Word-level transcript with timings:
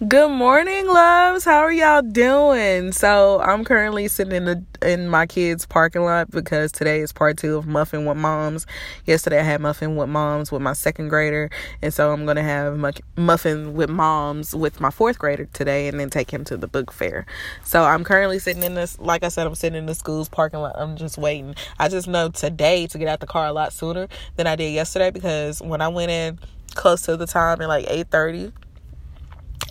Good 0.00 0.30
morning, 0.30 0.88
loves. 0.88 1.44
How 1.44 1.60
are 1.60 1.70
y'all 1.70 2.02
doing? 2.02 2.92
So 2.92 3.40
I'm 3.40 3.62
currently 3.62 4.08
sitting 4.08 4.34
in 4.34 4.44
the 4.46 4.64
in 4.80 5.08
my 5.08 5.26
kids' 5.26 5.64
parking 5.64 6.02
lot 6.02 6.30
because 6.30 6.72
today 6.72 7.00
is 7.00 7.12
part 7.12 7.36
two 7.36 7.56
of 7.56 7.66
Muffin 7.66 8.06
with 8.06 8.16
Moms. 8.16 8.66
Yesterday 9.04 9.38
I 9.38 9.42
had 9.42 9.60
Muffin 9.60 9.94
with 9.94 10.08
Moms 10.08 10.50
with 10.50 10.60
my 10.60 10.72
second 10.72 11.08
grader, 11.08 11.50
and 11.82 11.94
so 11.94 12.10
I'm 12.10 12.26
gonna 12.26 12.42
have 12.42 12.80
Muffin 13.16 13.74
with 13.74 13.90
Moms 13.90 14.56
with 14.56 14.80
my 14.80 14.90
fourth 14.90 15.18
grader 15.18 15.44
today, 15.52 15.86
and 15.86 16.00
then 16.00 16.10
take 16.10 16.32
him 16.32 16.42
to 16.46 16.56
the 16.56 16.66
book 16.66 16.90
fair. 16.90 17.24
So 17.62 17.84
I'm 17.84 18.02
currently 18.02 18.40
sitting 18.40 18.64
in 18.64 18.74
this, 18.74 18.98
like 18.98 19.22
I 19.22 19.28
said, 19.28 19.46
I'm 19.46 19.54
sitting 19.54 19.78
in 19.78 19.86
the 19.86 19.94
school's 19.94 20.28
parking 20.28 20.60
lot. 20.60 20.74
I'm 20.76 20.96
just 20.96 21.16
waiting. 21.16 21.54
I 21.78 21.88
just 21.88 22.08
know 22.08 22.30
today 22.30 22.88
to 22.88 22.98
get 22.98 23.08
out 23.08 23.20
the 23.20 23.26
car 23.26 23.46
a 23.46 23.52
lot 23.52 23.72
sooner 23.72 24.08
than 24.36 24.48
I 24.48 24.56
did 24.56 24.72
yesterday 24.72 25.10
because 25.10 25.60
when 25.60 25.80
I 25.80 25.88
went 25.88 26.10
in 26.10 26.38
close 26.74 27.02
to 27.02 27.16
the 27.16 27.26
time 27.26 27.60
at 27.60 27.68
like 27.68 27.86
8:30 27.86 28.52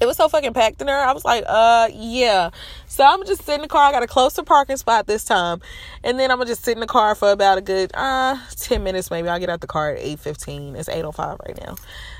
it 0.01 0.07
was 0.07 0.17
so 0.17 0.27
fucking 0.27 0.53
packed 0.53 0.81
in 0.81 0.87
there. 0.87 0.99
I 0.99 1.13
was 1.13 1.23
like, 1.23 1.43
uh, 1.47 1.87
yeah. 1.93 2.49
So 2.87 3.05
I'm 3.05 3.23
just 3.25 3.45
sitting 3.45 3.55
in 3.55 3.61
the 3.61 3.67
car. 3.67 3.87
I 3.87 3.91
got 3.91 4.03
a 4.03 4.07
closer 4.07 4.41
parking 4.43 4.75
spot 4.75 5.05
this 5.05 5.23
time. 5.23 5.61
And 6.03 6.19
then 6.19 6.31
I'm 6.31 6.39
gonna 6.39 6.49
just 6.49 6.63
sit 6.63 6.73
in 6.73 6.81
the 6.81 6.87
car 6.87 7.13
for 7.13 7.31
about 7.31 7.57
a 7.59 7.61
good 7.61 7.91
uh 7.93 8.37
10 8.57 8.83
minutes 8.83 9.11
maybe. 9.11 9.29
I'll 9.29 9.39
get 9.39 9.49
out 9.49 9.61
the 9.61 9.67
car 9.67 9.91
at 9.91 9.99
8:15. 9.99 10.75
It's 10.75 10.89
8:05 10.89 11.39
right 11.47 11.57
now. 11.65 11.75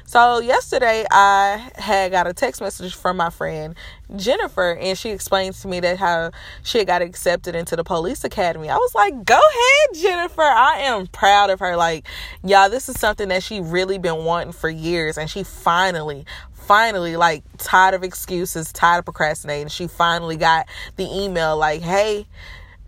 So 0.06 0.40
yesterday 0.40 1.06
I 1.10 1.72
had 1.76 2.12
got 2.12 2.28
a 2.28 2.34
text 2.34 2.62
message 2.62 2.96
from 2.96 3.18
my 3.18 3.30
friend 3.30 3.76
Jennifer 4.16 4.74
and 4.76 4.98
she 4.98 5.10
explained 5.10 5.56
to 5.56 5.68
me 5.68 5.80
that 5.80 5.98
how 5.98 6.32
she 6.64 6.84
got 6.86 7.02
accepted 7.02 7.56
into 7.56 7.76
the 7.76 7.84
police 7.84 8.24
academy. 8.24 8.70
I 8.70 8.78
was 8.78 8.94
like, 8.94 9.26
"Go 9.26 9.40
ahead, 9.40 10.02
Jennifer. 10.02 10.42
I 10.42 10.80
am 10.80 11.08
proud 11.08 11.50
of 11.50 11.60
her. 11.60 11.78
Like, 11.78 12.08
y'all, 12.44 12.70
this 12.70 12.90
is 12.90 13.00
something 13.00 13.30
that 13.30 13.42
she 13.42 13.60
really 13.62 13.98
been 13.98 14.26
wanting 14.26 14.54
for 14.54 14.70
years 14.70 15.18
and 15.18 15.30
she 15.30 15.44
finally 15.44 16.26
finally 16.62 17.18
like 17.18 17.44
tired 17.58 17.94
of 17.94 18.04
excuses, 18.04 18.72
tired 18.72 19.00
of 19.00 19.06
procrastinating. 19.06 19.68
She 19.68 19.88
finally 19.88 20.38
got 20.38 20.68
the 20.96 21.08
email 21.12 21.58
like, 21.58 21.82
"Hey, 21.82 22.28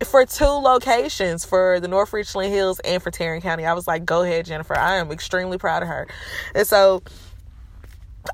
for 0.04 0.24
two 0.26 0.44
locations 0.44 1.44
for 1.44 1.80
the 1.80 1.88
North 1.88 2.12
Richland 2.12 2.52
Hills 2.52 2.80
and 2.80 3.02
for 3.02 3.10
Tarrant 3.10 3.42
County." 3.42 3.66
I 3.66 3.74
was 3.74 3.86
like, 3.86 4.04
"Go 4.04 4.22
ahead, 4.22 4.46
Jennifer. 4.46 4.78
I 4.78 4.96
am 4.96 5.10
extremely 5.10 5.58
proud 5.58 5.82
of 5.82 5.88
her." 5.88 6.06
And 6.54 6.66
so 6.66 7.02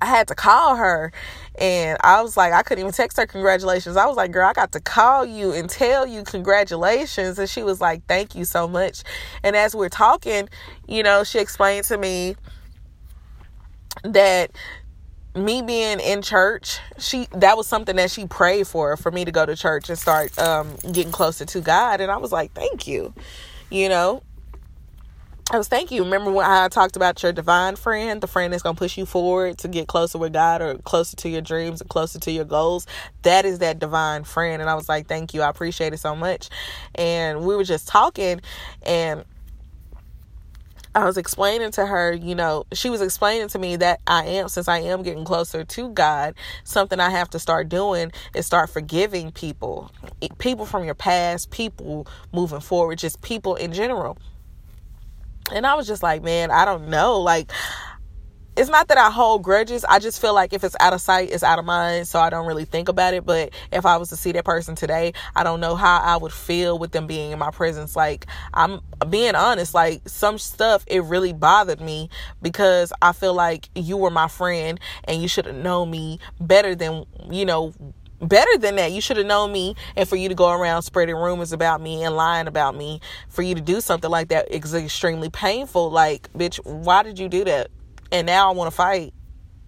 I 0.00 0.06
had 0.06 0.28
to 0.28 0.34
call 0.34 0.76
her 0.76 1.12
and 1.58 1.98
I 2.00 2.22
was 2.22 2.36
like, 2.36 2.52
I 2.52 2.62
couldn't 2.62 2.82
even 2.82 2.92
text 2.92 3.16
her 3.16 3.26
congratulations. 3.26 3.96
I 3.96 4.06
was 4.06 4.16
like, 4.16 4.30
girl, 4.30 4.48
I 4.48 4.52
got 4.52 4.72
to 4.72 4.80
call 4.80 5.26
you 5.26 5.52
and 5.52 5.68
tell 5.68 6.06
you 6.06 6.22
congratulations. 6.22 7.38
And 7.38 7.48
she 7.48 7.62
was 7.62 7.80
like, 7.80 8.06
thank 8.06 8.34
you 8.34 8.44
so 8.44 8.68
much. 8.68 9.02
And 9.42 9.56
as 9.56 9.74
we're 9.74 9.88
talking, 9.88 10.48
you 10.86 11.02
know, 11.02 11.24
she 11.24 11.38
explained 11.38 11.84
to 11.86 11.98
me 11.98 12.36
that 14.04 14.52
me 15.34 15.62
being 15.62 16.00
in 16.00 16.22
church 16.22 16.78
she 16.98 17.28
that 17.32 17.56
was 17.56 17.66
something 17.66 17.96
that 17.96 18.10
she 18.10 18.26
prayed 18.26 18.66
for 18.66 18.96
for 18.96 19.12
me 19.12 19.24
to 19.24 19.30
go 19.30 19.46
to 19.46 19.54
church 19.54 19.88
and 19.88 19.98
start 19.98 20.36
um, 20.38 20.74
getting 20.92 21.12
closer 21.12 21.44
to 21.44 21.60
god 21.60 22.00
and 22.00 22.10
i 22.10 22.16
was 22.16 22.32
like 22.32 22.52
thank 22.52 22.86
you 22.86 23.14
you 23.70 23.88
know 23.88 24.22
I 25.52 25.58
was 25.58 25.66
thank 25.66 25.90
you. 25.90 26.04
Remember 26.04 26.30
when 26.30 26.46
I 26.46 26.68
talked 26.68 26.94
about 26.94 27.20
your 27.24 27.32
divine 27.32 27.74
friend, 27.74 28.20
the 28.20 28.28
friend 28.28 28.52
that's 28.52 28.62
gonna 28.62 28.76
push 28.76 28.96
you 28.96 29.04
forward 29.04 29.58
to 29.58 29.68
get 29.68 29.88
closer 29.88 30.16
with 30.16 30.32
God 30.32 30.62
or 30.62 30.78
closer 30.78 31.16
to 31.16 31.28
your 31.28 31.40
dreams 31.40 31.82
or 31.82 31.86
closer 31.86 32.20
to 32.20 32.30
your 32.30 32.44
goals? 32.44 32.86
That 33.22 33.44
is 33.44 33.58
that 33.58 33.80
divine 33.80 34.22
friend. 34.22 34.62
And 34.62 34.70
I 34.70 34.76
was 34.76 34.88
like, 34.88 35.08
thank 35.08 35.34
you. 35.34 35.42
I 35.42 35.48
appreciate 35.48 35.92
it 35.92 35.98
so 35.98 36.14
much. 36.14 36.50
And 36.94 37.44
we 37.44 37.56
were 37.56 37.64
just 37.64 37.88
talking 37.88 38.40
and 38.84 39.24
I 40.94 41.04
was 41.04 41.16
explaining 41.16 41.70
to 41.72 41.86
her, 41.86 42.12
you 42.12 42.34
know, 42.34 42.64
she 42.72 42.90
was 42.90 43.00
explaining 43.00 43.48
to 43.48 43.58
me 43.58 43.76
that 43.76 44.00
I 44.06 44.24
am, 44.24 44.48
since 44.48 44.66
I 44.66 44.78
am 44.78 45.02
getting 45.04 45.24
closer 45.24 45.64
to 45.64 45.88
God, 45.90 46.34
something 46.64 46.98
I 46.98 47.10
have 47.10 47.30
to 47.30 47.38
start 47.38 47.68
doing 47.68 48.10
is 48.34 48.46
start 48.46 48.70
forgiving 48.70 49.30
people, 49.30 49.92
people 50.38 50.66
from 50.66 50.84
your 50.84 50.94
past, 50.94 51.50
people 51.50 52.08
moving 52.32 52.60
forward, 52.60 52.98
just 52.98 53.22
people 53.22 53.54
in 53.54 53.72
general. 53.72 54.18
And 55.52 55.64
I 55.66 55.74
was 55.74 55.86
just 55.86 56.02
like, 56.02 56.22
man, 56.22 56.50
I 56.50 56.64
don't 56.64 56.88
know. 56.88 57.20
Like, 57.20 57.52
it's 58.60 58.68
not 58.68 58.88
that 58.88 58.98
I 58.98 59.10
hold 59.10 59.42
grudges. 59.42 59.86
I 59.86 59.98
just 60.00 60.20
feel 60.20 60.34
like 60.34 60.52
if 60.52 60.64
it's 60.64 60.76
out 60.80 60.92
of 60.92 61.00
sight, 61.00 61.30
it's 61.30 61.42
out 61.42 61.58
of 61.58 61.64
mind. 61.64 62.06
So 62.06 62.20
I 62.20 62.28
don't 62.28 62.46
really 62.46 62.66
think 62.66 62.90
about 62.90 63.14
it. 63.14 63.24
But 63.24 63.54
if 63.72 63.86
I 63.86 63.96
was 63.96 64.10
to 64.10 64.16
see 64.16 64.32
that 64.32 64.44
person 64.44 64.74
today, 64.74 65.14
I 65.34 65.44
don't 65.44 65.60
know 65.60 65.76
how 65.76 65.96
I 65.98 66.18
would 66.18 66.30
feel 66.32 66.78
with 66.78 66.92
them 66.92 67.06
being 67.06 67.32
in 67.32 67.38
my 67.38 67.50
presence. 67.52 67.96
Like, 67.96 68.26
I'm 68.52 68.80
being 69.08 69.34
honest, 69.34 69.72
like, 69.72 70.06
some 70.06 70.36
stuff, 70.36 70.84
it 70.86 71.02
really 71.04 71.32
bothered 71.32 71.80
me 71.80 72.10
because 72.42 72.92
I 73.00 73.12
feel 73.12 73.32
like 73.32 73.70
you 73.74 73.96
were 73.96 74.10
my 74.10 74.28
friend 74.28 74.78
and 75.04 75.22
you 75.22 75.26
should 75.26 75.46
have 75.46 75.56
known 75.56 75.90
me 75.90 76.18
better 76.38 76.74
than, 76.74 77.06
you 77.30 77.46
know, 77.46 77.72
better 78.20 78.58
than 78.58 78.76
that. 78.76 78.92
You 78.92 79.00
should 79.00 79.16
have 79.16 79.24
known 79.24 79.52
me, 79.52 79.74
and 79.96 80.06
for 80.06 80.16
you 80.16 80.28
to 80.28 80.34
go 80.34 80.50
around 80.50 80.82
spreading 80.82 81.16
rumors 81.16 81.54
about 81.54 81.80
me 81.80 82.04
and 82.04 82.14
lying 82.14 82.46
about 82.46 82.76
me, 82.76 83.00
for 83.30 83.40
you 83.40 83.54
to 83.54 83.62
do 83.62 83.80
something 83.80 84.10
like 84.10 84.28
that 84.28 84.52
is 84.52 84.74
extremely 84.74 85.30
painful. 85.30 85.90
Like, 85.90 86.30
bitch, 86.34 86.62
why 86.66 87.02
did 87.02 87.18
you 87.18 87.30
do 87.30 87.44
that? 87.44 87.70
And 88.12 88.26
now 88.26 88.50
I 88.50 88.54
want 88.54 88.70
to 88.70 88.76
fight. 88.76 89.12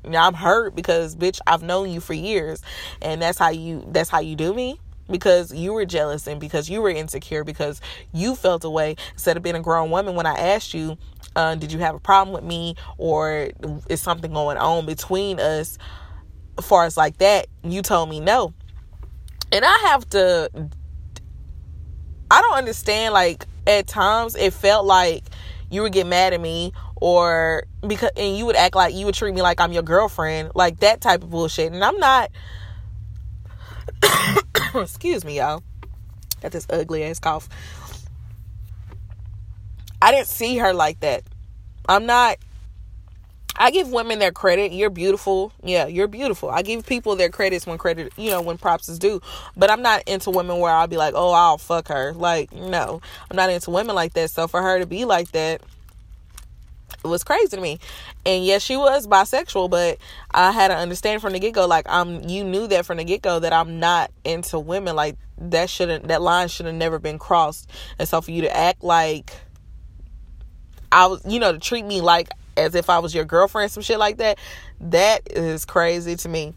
Now 0.04 0.26
I'm 0.26 0.34
hurt 0.34 0.74
because 0.74 1.14
bitch, 1.14 1.40
I've 1.46 1.62
known 1.62 1.90
you 1.90 2.00
for 2.00 2.14
years, 2.14 2.62
and 3.00 3.22
that's 3.22 3.38
how 3.38 3.50
you 3.50 3.84
that's 3.88 4.10
how 4.10 4.20
you 4.20 4.34
do 4.36 4.52
me 4.52 4.80
because 5.10 5.52
you 5.52 5.72
were 5.72 5.84
jealous 5.84 6.26
and 6.26 6.40
because 6.40 6.68
you 6.68 6.80
were 6.82 6.90
insecure 6.90 7.44
because 7.44 7.80
you 8.12 8.34
felt 8.34 8.64
away 8.64 8.96
instead 9.12 9.36
of 9.36 9.42
being 9.42 9.56
a 9.56 9.60
grown 9.60 9.90
woman 9.90 10.14
when 10.14 10.26
I 10.26 10.34
asked 10.34 10.74
you, 10.74 10.96
uh, 11.36 11.54
did 11.54 11.72
you 11.72 11.78
have 11.80 11.94
a 11.94 12.00
problem 12.00 12.34
with 12.34 12.44
me 12.44 12.74
or 12.98 13.50
is 13.88 14.00
something 14.00 14.32
going 14.32 14.56
on 14.56 14.86
between 14.86 15.38
us? 15.38 15.78
As 16.58 16.66
far 16.66 16.84
as 16.84 16.96
like 16.96 17.18
that, 17.18 17.46
you 17.62 17.80
told 17.80 18.10
me 18.10 18.20
no, 18.20 18.52
and 19.52 19.64
I 19.64 19.78
have 19.88 20.08
to. 20.10 20.50
I 22.30 22.40
don't 22.40 22.54
understand. 22.54 23.14
Like 23.14 23.46
at 23.66 23.86
times, 23.86 24.34
it 24.34 24.52
felt 24.52 24.84
like 24.84 25.24
you 25.70 25.82
would 25.82 25.92
get 25.92 26.06
mad 26.06 26.34
at 26.34 26.40
me 26.40 26.72
or 27.02 27.64
because 27.84 28.12
and 28.16 28.38
you 28.38 28.46
would 28.46 28.54
act 28.54 28.76
like 28.76 28.94
you 28.94 29.06
would 29.06 29.16
treat 29.16 29.34
me 29.34 29.42
like 29.42 29.60
I'm 29.60 29.72
your 29.72 29.82
girlfriend, 29.82 30.52
like 30.54 30.78
that 30.80 31.00
type 31.00 31.24
of 31.24 31.30
bullshit. 31.30 31.72
And 31.72 31.82
I'm 31.82 31.98
not 31.98 32.30
excuse 34.76 35.24
me, 35.24 35.38
y'all. 35.38 35.64
Got 36.42 36.52
this 36.52 36.64
ugly 36.70 37.02
ass 37.02 37.18
cough. 37.18 37.48
I 40.00 40.12
didn't 40.12 40.28
see 40.28 40.58
her 40.58 40.72
like 40.72 41.00
that. 41.00 41.24
I'm 41.88 42.06
not 42.06 42.38
I 43.56 43.72
give 43.72 43.88
women 43.90 44.20
their 44.20 44.30
credit. 44.30 44.70
You're 44.70 44.88
beautiful. 44.88 45.52
Yeah, 45.64 45.86
you're 45.86 46.06
beautiful. 46.06 46.50
I 46.50 46.62
give 46.62 46.86
people 46.86 47.16
their 47.16 47.30
credits 47.30 47.66
when 47.66 47.78
credit, 47.78 48.12
you 48.16 48.30
know, 48.30 48.40
when 48.40 48.58
props 48.58 48.88
is 48.88 49.00
due. 49.00 49.20
But 49.56 49.72
I'm 49.72 49.82
not 49.82 50.04
into 50.06 50.30
women 50.30 50.58
where 50.58 50.72
I'll 50.72 50.86
be 50.86 50.96
like, 50.96 51.14
oh, 51.16 51.32
I'll 51.32 51.58
fuck 51.58 51.88
her. 51.88 52.12
Like, 52.12 52.52
no, 52.52 53.00
I'm 53.28 53.36
not 53.36 53.50
into 53.50 53.70
women 53.70 53.96
like 53.96 54.12
that. 54.12 54.30
So 54.30 54.46
for 54.46 54.62
her 54.62 54.78
to 54.78 54.86
be 54.86 55.04
like 55.04 55.32
that, 55.32 55.62
was 57.04 57.24
crazy 57.24 57.56
to 57.56 57.60
me. 57.60 57.78
And 58.24 58.44
yes, 58.44 58.62
she 58.62 58.76
was 58.76 59.06
bisexual, 59.06 59.70
but 59.70 59.98
I 60.32 60.52
had 60.52 60.68
to 60.68 60.76
understand 60.76 61.22
from 61.22 61.32
the 61.32 61.40
get 61.40 61.54
go, 61.54 61.66
like 61.66 61.86
I'm 61.88 62.28
you 62.28 62.44
knew 62.44 62.66
that 62.68 62.86
from 62.86 62.98
the 62.98 63.04
get 63.04 63.22
go 63.22 63.38
that 63.40 63.52
I'm 63.52 63.80
not 63.80 64.10
into 64.24 64.58
women. 64.58 64.96
Like 64.96 65.16
that 65.38 65.70
shouldn't 65.70 66.08
that 66.08 66.22
line 66.22 66.48
should 66.48 66.66
have 66.66 66.74
never 66.74 66.98
been 66.98 67.18
crossed. 67.18 67.70
And 67.98 68.08
so 68.08 68.20
for 68.20 68.30
you 68.30 68.42
to 68.42 68.56
act 68.56 68.82
like 68.82 69.32
I 70.90 71.06
was 71.06 71.22
you 71.26 71.38
know, 71.38 71.52
to 71.52 71.58
treat 71.58 71.84
me 71.84 72.00
like 72.00 72.28
as 72.56 72.74
if 72.74 72.90
I 72.90 72.98
was 72.98 73.14
your 73.14 73.24
girlfriend, 73.24 73.70
some 73.70 73.82
shit 73.82 73.98
like 73.98 74.18
that, 74.18 74.38
that 74.80 75.22
is 75.30 75.64
crazy 75.64 76.16
to 76.16 76.28
me 76.28 76.54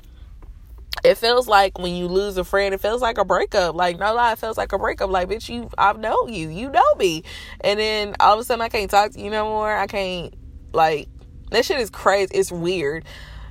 it 1.03 1.16
feels 1.16 1.47
like 1.47 1.78
when 1.78 1.95
you 1.95 2.07
lose 2.07 2.38
a 2.38 2.44
friend, 2.44 2.73
it 2.73 2.81
feels 2.81 3.01
like 3.01 3.17
a 3.17 3.25
breakup. 3.25 3.75
Like 3.75 4.00
no 4.00 4.13
lie, 4.13 4.33
it 4.33 4.39
feels 4.39 4.57
like 4.57 4.72
a 4.72 4.78
breakup. 4.78 5.09
Like 5.09 5.29
bitch, 5.29 5.50
you 5.50 5.69
I 5.78 5.94
know 5.94 6.28
you, 6.28 6.50
you 6.50 6.69
know 6.69 6.95
me, 6.97 7.23
and 7.61 7.79
then 7.79 8.16
all 8.19 8.33
of 8.33 8.39
a 8.39 8.44
sudden 8.44 8.61
I 8.61 8.69
can't 8.69 8.89
talk 8.89 9.11
to 9.11 9.19
you 9.19 9.29
no 9.29 9.45
more. 9.45 9.75
I 9.75 9.88
can't 9.88 10.34
like 10.73 11.07
that 11.51 11.66
shit 11.66 11.79
is 11.79 11.89
crazy. 11.89 12.31
It's 12.34 12.51
weird, 12.51 13.05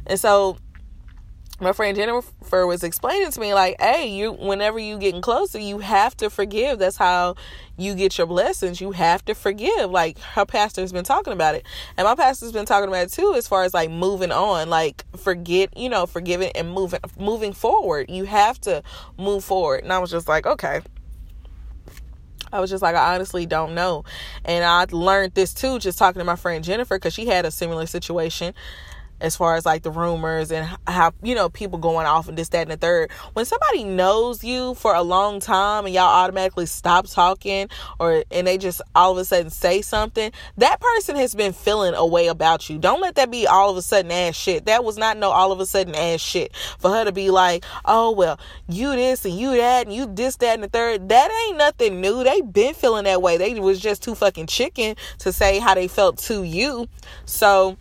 and 0.06 0.18
so 0.18 0.56
my 1.60 1.72
friend 1.72 1.96
Jennifer 1.96 2.66
was 2.66 2.82
explaining 2.82 3.30
to 3.30 3.40
me 3.40 3.54
like, 3.54 3.76
"Hey, 3.80 4.08
you 4.08 4.32
whenever 4.32 4.78
you 4.78 4.98
getting 4.98 5.22
closer, 5.22 5.58
you 5.58 5.78
have 5.78 6.16
to 6.16 6.28
forgive. 6.28 6.78
That's 6.80 6.96
how 6.96 7.36
you 7.76 7.94
get 7.94 8.18
your 8.18 8.26
blessings. 8.26 8.80
You 8.80 8.90
have 8.92 9.24
to 9.26 9.34
forgive." 9.34 9.90
Like 9.90 10.18
her 10.18 10.44
pastor's 10.44 10.92
been 10.92 11.04
talking 11.04 11.32
about 11.32 11.54
it, 11.54 11.64
and 11.96 12.06
my 12.06 12.16
pastor's 12.16 12.52
been 12.52 12.66
talking 12.66 12.88
about 12.88 13.06
it 13.06 13.12
too, 13.12 13.34
as 13.36 13.46
far 13.46 13.62
as 13.62 13.72
like 13.72 13.90
moving 13.90 14.32
on, 14.32 14.68
like 14.68 15.04
forget, 15.16 15.76
you 15.76 15.88
know, 15.88 16.06
forgiving 16.06 16.50
and 16.56 16.72
moving 16.72 17.00
moving 17.18 17.52
forward. 17.52 18.10
You 18.10 18.24
have 18.24 18.60
to 18.62 18.82
move 19.16 19.44
forward. 19.44 19.84
And 19.84 19.92
I 19.92 20.00
was 20.00 20.10
just 20.10 20.26
like, 20.26 20.46
okay. 20.46 20.80
I 22.52 22.60
was 22.60 22.70
just 22.70 22.82
like, 22.82 22.94
I 22.94 23.14
honestly 23.14 23.46
don't 23.46 23.74
know. 23.74 24.04
And 24.44 24.64
I 24.64 24.86
learned 24.92 25.34
this 25.34 25.52
too, 25.52 25.80
just 25.80 25.98
talking 25.98 26.20
to 26.20 26.24
my 26.24 26.36
friend 26.36 26.62
Jennifer, 26.62 26.96
because 26.96 27.12
she 27.12 27.26
had 27.26 27.44
a 27.44 27.50
similar 27.50 27.86
situation 27.86 28.54
as 29.24 29.34
far 29.36 29.56
as 29.56 29.64
like 29.64 29.82
the 29.82 29.90
rumors 29.90 30.52
and 30.52 30.68
how 30.86 31.12
you 31.22 31.34
know 31.34 31.48
people 31.48 31.78
going 31.78 32.06
off 32.06 32.28
and 32.28 32.36
this 32.36 32.50
that 32.50 32.62
and 32.62 32.70
the 32.70 32.76
third. 32.76 33.10
When 33.32 33.46
somebody 33.46 33.82
knows 33.82 34.44
you 34.44 34.74
for 34.74 34.94
a 34.94 35.02
long 35.02 35.40
time 35.40 35.86
and 35.86 35.94
y'all 35.94 36.04
automatically 36.04 36.66
stop 36.66 37.06
talking 37.08 37.68
or 37.98 38.22
and 38.30 38.46
they 38.46 38.58
just 38.58 38.82
all 38.94 39.12
of 39.12 39.18
a 39.18 39.24
sudden 39.24 39.48
say 39.48 39.80
something 39.80 40.30
that 40.58 40.78
person 40.78 41.16
has 41.16 41.34
been 41.34 41.54
feeling 41.54 41.94
a 41.94 42.06
way 42.06 42.26
about 42.26 42.68
you. 42.68 42.78
Don't 42.78 43.00
let 43.00 43.14
that 43.14 43.30
be 43.30 43.46
all 43.46 43.70
of 43.70 43.78
a 43.78 43.82
sudden 43.82 44.10
ass 44.10 44.36
shit. 44.36 44.66
That 44.66 44.84
was 44.84 44.98
not 44.98 45.16
no 45.16 45.30
all 45.30 45.52
of 45.52 45.58
a 45.58 45.66
sudden 45.66 45.94
ass 45.94 46.20
shit. 46.20 46.54
For 46.78 46.90
her 46.90 47.04
to 47.04 47.12
be 47.12 47.30
like 47.30 47.64
oh 47.86 48.10
well 48.10 48.38
you 48.68 48.92
this 48.92 49.24
and 49.24 49.38
you 49.38 49.56
that 49.56 49.86
and 49.86 49.94
you 49.94 50.06
this 50.06 50.36
that 50.36 50.54
and 50.54 50.62
the 50.62 50.68
third 50.68 51.08
that 51.08 51.46
ain't 51.46 51.56
nothing 51.56 52.02
new. 52.02 52.22
They 52.22 52.42
been 52.42 52.74
feeling 52.74 53.04
that 53.04 53.22
way. 53.22 53.38
They 53.38 53.58
was 53.58 53.80
just 53.80 54.02
too 54.02 54.14
fucking 54.14 54.48
chicken 54.48 54.96
to 55.20 55.32
say 55.32 55.60
how 55.60 55.74
they 55.74 55.88
felt 55.88 56.18
to 56.18 56.42
you. 56.42 56.88
So 57.24 57.78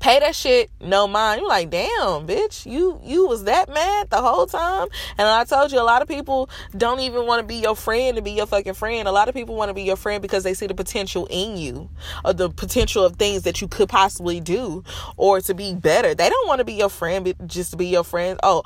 pay 0.00 0.18
that 0.18 0.34
shit 0.34 0.70
no 0.80 1.06
mind. 1.06 1.40
You're 1.40 1.48
like, 1.48 1.70
damn, 1.70 2.26
bitch, 2.26 2.66
you 2.70 3.00
you 3.04 3.28
was 3.28 3.44
that 3.44 3.68
mad 3.68 4.10
the 4.10 4.20
whole 4.20 4.46
time. 4.46 4.88
And 5.18 5.28
I 5.28 5.44
told 5.44 5.70
you, 5.70 5.80
a 5.80 5.84
lot 5.84 6.02
of 6.02 6.08
people 6.08 6.50
don't 6.76 7.00
even 7.00 7.26
want 7.26 7.40
to 7.40 7.46
be 7.46 7.56
your 7.56 7.76
friend 7.76 8.16
to 8.16 8.22
be 8.22 8.32
your 8.32 8.46
fucking 8.46 8.74
friend. 8.74 9.06
A 9.06 9.12
lot 9.12 9.28
of 9.28 9.34
people 9.34 9.54
want 9.54 9.68
to 9.68 9.74
be 9.74 9.82
your 9.82 9.96
friend 9.96 10.20
because 10.20 10.42
they 10.42 10.54
see 10.54 10.66
the 10.66 10.74
potential 10.74 11.28
in 11.30 11.56
you, 11.56 11.88
or 12.24 12.32
the 12.32 12.50
potential 12.50 13.04
of 13.04 13.16
things 13.16 13.42
that 13.42 13.60
you 13.60 13.68
could 13.68 13.88
possibly 13.88 14.40
do, 14.40 14.82
or 15.16 15.40
to 15.42 15.54
be 15.54 15.74
better. 15.74 16.14
They 16.14 16.28
don't 16.28 16.48
want 16.48 16.58
to 16.58 16.64
be 16.64 16.74
your 16.74 16.90
friend 16.90 17.32
just 17.46 17.70
to 17.72 17.76
be 17.76 17.86
your 17.86 18.04
friend. 18.04 18.40
Oh, 18.42 18.62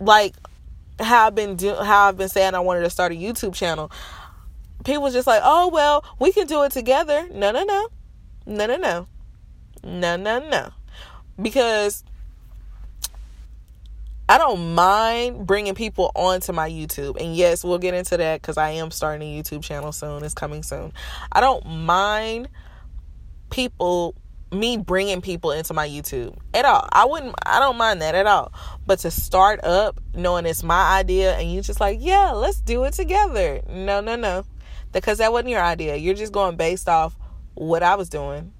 like 0.00 0.34
how 1.00 1.26
I've 1.26 1.34
been 1.34 1.56
do 1.56 1.74
how 1.74 2.08
I've 2.08 2.16
been 2.16 2.28
saying 2.28 2.54
I 2.54 2.60
wanted 2.60 2.80
to 2.80 2.90
start 2.90 3.12
a 3.12 3.16
YouTube 3.16 3.54
channel. 3.54 3.90
People 4.84 5.10
just 5.10 5.26
like, 5.26 5.42
oh 5.44 5.68
well, 5.68 6.04
we 6.20 6.32
can 6.32 6.46
do 6.46 6.62
it 6.62 6.70
together. 6.70 7.28
No, 7.32 7.50
no, 7.50 7.64
no, 7.64 7.88
no, 8.46 8.66
no, 8.66 8.76
no. 8.76 9.08
No, 9.82 10.16
no, 10.16 10.38
no. 10.48 10.70
Because 11.40 12.04
I 14.30 14.36
don't 14.36 14.74
mind 14.74 15.46
bringing 15.46 15.74
people 15.74 16.12
onto 16.14 16.52
my 16.52 16.68
YouTube. 16.68 17.18
And 17.18 17.34
yes, 17.34 17.64
we'll 17.64 17.78
get 17.78 17.94
into 17.94 18.18
that 18.18 18.42
because 18.42 18.58
I 18.58 18.70
am 18.70 18.90
starting 18.90 19.22
a 19.22 19.42
YouTube 19.42 19.62
channel 19.62 19.90
soon. 19.90 20.22
It's 20.22 20.34
coming 20.34 20.62
soon. 20.62 20.92
I 21.32 21.40
don't 21.40 21.64
mind 21.64 22.50
people, 23.48 24.14
me 24.52 24.76
bringing 24.76 25.22
people 25.22 25.52
into 25.52 25.72
my 25.72 25.88
YouTube 25.88 26.36
at 26.52 26.66
all. 26.66 26.86
I 26.92 27.06
wouldn't, 27.06 27.34
I 27.46 27.58
don't 27.58 27.78
mind 27.78 28.02
that 28.02 28.14
at 28.14 28.26
all. 28.26 28.52
But 28.86 28.98
to 29.00 29.10
start 29.10 29.64
up 29.64 29.98
knowing 30.12 30.44
it's 30.44 30.62
my 30.62 30.98
idea 30.98 31.34
and 31.34 31.50
you 31.50 31.62
just 31.62 31.80
like, 31.80 31.98
yeah, 32.02 32.32
let's 32.32 32.60
do 32.60 32.84
it 32.84 32.92
together. 32.92 33.62
No, 33.66 34.02
no, 34.02 34.16
no. 34.16 34.44
Because 34.92 35.18
that 35.18 35.32
wasn't 35.32 35.50
your 35.50 35.62
idea. 35.62 35.96
You're 35.96 36.14
just 36.14 36.34
going 36.34 36.56
based 36.56 36.86
off 36.86 37.16
what 37.54 37.82
I 37.82 37.94
was 37.94 38.10
doing 38.10 38.52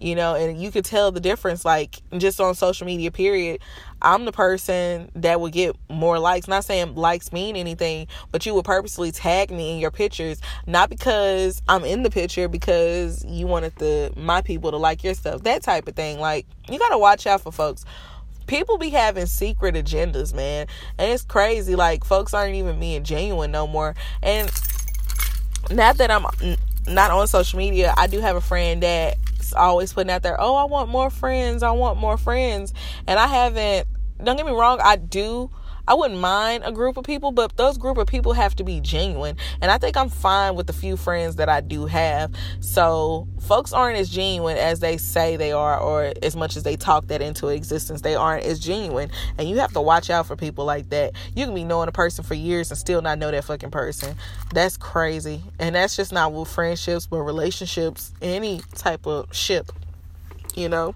you 0.00 0.14
know 0.14 0.34
and 0.34 0.60
you 0.60 0.70
could 0.70 0.84
tell 0.84 1.10
the 1.10 1.20
difference 1.20 1.64
like 1.64 2.00
just 2.18 2.40
on 2.40 2.54
social 2.54 2.86
media 2.86 3.10
period. 3.10 3.60
I'm 4.02 4.26
the 4.26 4.32
person 4.32 5.10
that 5.14 5.40
would 5.40 5.52
get 5.52 5.74
more 5.88 6.18
likes. 6.18 6.48
Not 6.48 6.64
saying 6.64 6.94
likes 6.94 7.32
mean 7.32 7.56
anything 7.56 8.06
but 8.30 8.44
you 8.44 8.54
would 8.54 8.64
purposely 8.64 9.10
tag 9.10 9.50
me 9.50 9.72
in 9.72 9.78
your 9.78 9.90
pictures 9.90 10.40
not 10.66 10.90
because 10.90 11.62
i'm 11.68 11.84
in 11.84 12.02
the 12.02 12.10
picture 12.10 12.48
because 12.48 13.24
you 13.24 13.46
wanted 13.46 13.74
the 13.76 14.12
my 14.16 14.42
people 14.42 14.70
to 14.70 14.76
like 14.76 15.02
your 15.02 15.14
stuff 15.14 15.42
that 15.42 15.62
type 15.62 15.88
of 15.88 15.94
thing. 15.94 16.18
Like 16.20 16.46
you 16.68 16.78
gotta 16.78 16.98
watch 16.98 17.26
out 17.26 17.40
for 17.40 17.52
folks. 17.52 17.84
People 18.46 18.78
be 18.78 18.90
having 18.90 19.26
secret 19.26 19.74
agendas 19.74 20.34
man 20.34 20.66
and 20.98 21.10
it's 21.10 21.24
crazy. 21.24 21.74
Like 21.74 22.04
folks 22.04 22.34
aren't 22.34 22.54
even 22.54 22.78
being 22.78 23.02
genuine 23.02 23.50
no 23.50 23.66
more. 23.66 23.94
And 24.22 24.50
not 25.70 25.98
that 25.98 26.10
i'm 26.10 26.24
not 26.86 27.10
on 27.10 27.26
social 27.26 27.58
media 27.58 27.92
i 27.96 28.06
do 28.06 28.20
have 28.20 28.36
a 28.36 28.40
friend 28.40 28.82
that 28.82 29.16
always 29.52 29.92
putting 29.92 30.10
out 30.10 30.22
there, 30.22 30.40
oh, 30.40 30.54
I 30.54 30.64
want 30.64 30.88
more 30.88 31.10
friends, 31.10 31.62
I 31.62 31.70
want 31.70 31.98
more 31.98 32.16
friends. 32.16 32.72
And 33.06 33.18
I 33.18 33.26
haven't, 33.26 33.88
don't 34.22 34.36
get 34.36 34.46
me 34.46 34.52
wrong, 34.52 34.80
I 34.82 34.96
do 34.96 35.50
I 35.88 35.94
wouldn't 35.94 36.20
mind 36.20 36.64
a 36.66 36.72
group 36.72 36.96
of 36.96 37.04
people, 37.04 37.30
but 37.30 37.56
those 37.56 37.78
group 37.78 37.96
of 37.98 38.06
people 38.06 38.32
have 38.32 38.56
to 38.56 38.64
be 38.64 38.80
genuine. 38.80 39.36
And 39.60 39.70
I 39.70 39.78
think 39.78 39.96
I'm 39.96 40.08
fine 40.08 40.56
with 40.56 40.66
the 40.66 40.72
few 40.72 40.96
friends 40.96 41.36
that 41.36 41.48
I 41.48 41.60
do 41.60 41.86
have. 41.86 42.32
So 42.60 43.28
folks 43.40 43.72
aren't 43.72 43.96
as 43.96 44.10
genuine 44.10 44.56
as 44.56 44.80
they 44.80 44.96
say 44.96 45.36
they 45.36 45.52
are, 45.52 45.78
or 45.78 46.12
as 46.22 46.34
much 46.34 46.56
as 46.56 46.64
they 46.64 46.76
talk 46.76 47.06
that 47.06 47.22
into 47.22 47.48
existence. 47.48 48.00
They 48.00 48.16
aren't 48.16 48.44
as 48.44 48.58
genuine. 48.58 49.10
And 49.38 49.48
you 49.48 49.58
have 49.58 49.72
to 49.74 49.80
watch 49.80 50.10
out 50.10 50.26
for 50.26 50.34
people 50.34 50.64
like 50.64 50.88
that. 50.90 51.12
You 51.34 51.44
can 51.44 51.54
be 51.54 51.64
knowing 51.64 51.88
a 51.88 51.92
person 51.92 52.24
for 52.24 52.34
years 52.34 52.70
and 52.70 52.78
still 52.78 53.00
not 53.00 53.18
know 53.18 53.30
that 53.30 53.44
fucking 53.44 53.70
person. 53.70 54.16
That's 54.52 54.76
crazy. 54.76 55.42
And 55.58 55.74
that's 55.76 55.94
just 55.94 56.12
not 56.12 56.32
with 56.32 56.48
friendships, 56.48 57.06
but 57.06 57.18
relationships, 57.22 58.12
any 58.20 58.60
type 58.74 59.06
of 59.06 59.32
ship, 59.34 59.70
you 60.54 60.68
know? 60.68 60.94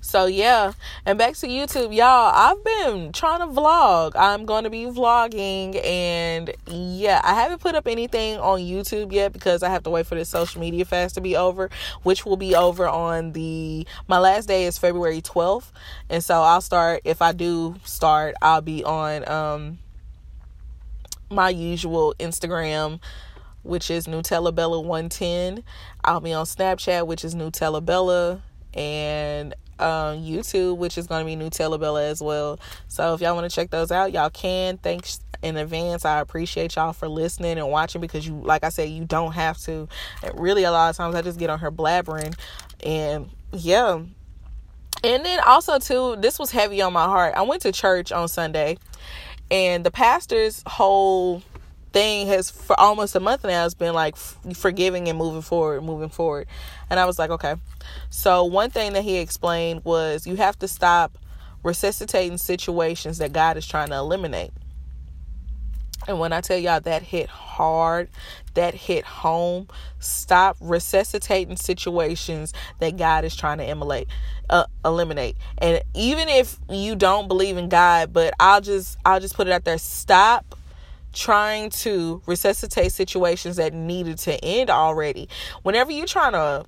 So 0.00 0.26
yeah, 0.26 0.72
and 1.04 1.18
back 1.18 1.34
to 1.36 1.46
YouTube, 1.46 1.94
y'all. 1.94 2.32
I've 2.34 2.62
been 2.64 3.12
trying 3.12 3.40
to 3.40 3.46
vlog. 3.46 4.12
I'm 4.14 4.46
going 4.46 4.64
to 4.64 4.70
be 4.70 4.84
vlogging, 4.84 5.84
and 5.84 6.50
yeah, 6.66 7.20
I 7.24 7.34
haven't 7.34 7.60
put 7.60 7.74
up 7.74 7.86
anything 7.86 8.38
on 8.38 8.60
YouTube 8.60 9.12
yet 9.12 9.32
because 9.32 9.62
I 9.62 9.68
have 9.70 9.82
to 9.84 9.90
wait 9.90 10.06
for 10.06 10.14
this 10.14 10.28
social 10.28 10.60
media 10.60 10.84
fast 10.84 11.14
to 11.16 11.20
be 11.20 11.36
over, 11.36 11.70
which 12.02 12.24
will 12.24 12.36
be 12.36 12.54
over 12.54 12.88
on 12.88 13.32
the 13.32 13.86
my 14.06 14.18
last 14.18 14.46
day 14.46 14.64
is 14.64 14.78
February 14.78 15.20
12th, 15.20 15.70
and 16.08 16.22
so 16.22 16.42
I'll 16.42 16.60
start. 16.60 17.02
If 17.04 17.22
I 17.22 17.32
do 17.32 17.76
start, 17.84 18.34
I'll 18.42 18.62
be 18.62 18.84
on 18.84 19.28
um 19.28 19.78
my 21.30 21.50
usual 21.50 22.14
Instagram 22.18 23.00
which 23.62 23.90
is 23.90 24.06
Nutella 24.06 24.54
Bella 24.54 24.80
110. 24.80 25.62
I'll 26.04 26.20
be 26.20 26.32
on 26.32 26.46
Snapchat, 26.46 27.06
which 27.06 27.24
is 27.24 27.34
Nutella 27.34 27.84
Bella, 27.84 28.42
and 28.74 29.54
um, 29.80 30.18
YouTube, 30.18 30.76
which 30.76 30.98
is 30.98 31.06
going 31.06 31.26
to 31.26 31.26
be 31.26 31.42
Nutella 31.42 31.78
Bella 31.78 32.04
as 32.04 32.22
well. 32.22 32.58
So 32.88 33.14
if 33.14 33.20
y'all 33.20 33.34
want 33.34 33.50
to 33.50 33.54
check 33.54 33.70
those 33.70 33.90
out, 33.90 34.12
y'all 34.12 34.30
can. 34.30 34.78
Thanks 34.78 35.20
in 35.42 35.56
advance. 35.56 36.04
I 36.04 36.20
appreciate 36.20 36.76
y'all 36.76 36.92
for 36.92 37.08
listening 37.08 37.58
and 37.58 37.70
watching 37.70 38.00
because 38.00 38.26
you, 38.26 38.40
like 38.40 38.64
I 38.64 38.68
said, 38.68 38.88
you 38.90 39.04
don't 39.04 39.32
have 39.32 39.58
to. 39.62 39.88
And 40.22 40.38
really, 40.38 40.64
a 40.64 40.70
lot 40.70 40.90
of 40.90 40.96
times 40.96 41.14
I 41.14 41.22
just 41.22 41.38
get 41.38 41.50
on 41.50 41.58
her 41.60 41.70
blabbering, 41.70 42.36
and 42.84 43.30
yeah. 43.52 44.02
And 45.04 45.24
then 45.24 45.40
also 45.46 45.78
too, 45.78 46.16
this 46.18 46.38
was 46.38 46.50
heavy 46.50 46.82
on 46.82 46.92
my 46.92 47.04
heart. 47.04 47.34
I 47.36 47.42
went 47.42 47.62
to 47.62 47.72
church 47.72 48.10
on 48.10 48.26
Sunday, 48.28 48.78
and 49.50 49.84
the 49.84 49.90
pastor's 49.90 50.62
whole 50.66 51.42
thing 51.92 52.26
has 52.28 52.50
for 52.50 52.78
almost 52.78 53.14
a 53.14 53.20
month 53.20 53.44
now 53.44 53.62
has 53.62 53.74
been 53.74 53.94
like 53.94 54.16
forgiving 54.16 55.08
and 55.08 55.18
moving 55.18 55.42
forward, 55.42 55.82
moving 55.82 56.08
forward. 56.08 56.46
And 56.90 57.00
I 57.00 57.06
was 57.06 57.18
like, 57.18 57.30
okay. 57.30 57.54
So 58.10 58.44
one 58.44 58.70
thing 58.70 58.92
that 58.92 59.02
he 59.04 59.16
explained 59.16 59.84
was 59.84 60.26
you 60.26 60.36
have 60.36 60.58
to 60.60 60.68
stop 60.68 61.18
resuscitating 61.62 62.38
situations 62.38 63.18
that 63.18 63.32
God 63.32 63.56
is 63.56 63.66
trying 63.66 63.88
to 63.88 63.96
eliminate. 63.96 64.50
And 66.06 66.18
when 66.18 66.32
I 66.32 66.40
tell 66.40 66.56
y'all 66.56 66.80
that 66.80 67.02
hit 67.02 67.28
hard, 67.28 68.08
that 68.54 68.74
hit 68.74 69.04
home, 69.04 69.68
stop 69.98 70.56
resuscitating 70.60 71.56
situations 71.56 72.54
that 72.78 72.96
God 72.96 73.24
is 73.24 73.36
trying 73.36 73.58
to 73.58 73.64
emulate, 73.64 74.08
uh, 74.48 74.64
eliminate. 74.84 75.36
And 75.58 75.82
even 75.94 76.28
if 76.28 76.58
you 76.70 76.96
don't 76.96 77.28
believe 77.28 77.56
in 77.56 77.68
God, 77.68 78.12
but 78.12 78.32
I'll 78.40 78.60
just 78.60 78.96
I'll 79.04 79.20
just 79.20 79.34
put 79.34 79.48
it 79.48 79.52
out 79.52 79.64
there, 79.64 79.76
stop 79.76 80.57
trying 81.12 81.70
to 81.70 82.22
resuscitate 82.26 82.92
situations 82.92 83.56
that 83.56 83.72
needed 83.72 84.18
to 84.18 84.44
end 84.44 84.70
already. 84.70 85.28
Whenever 85.62 85.90
you're 85.90 86.06
trying 86.06 86.32
to 86.32 86.64